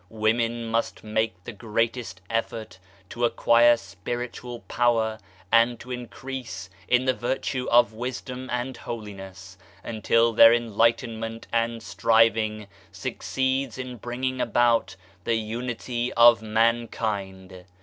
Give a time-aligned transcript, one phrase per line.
[0.09, 5.19] Women must make the greatest effort to acquire spiritual power
[5.51, 12.65] and to increase in the Virtue of Wisdom and Holiness until their enlightenment and striving
[12.91, 17.65] succeeds in bringing about the Unity of Manldnd.